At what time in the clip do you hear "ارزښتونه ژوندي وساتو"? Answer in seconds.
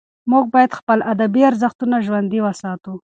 1.49-2.93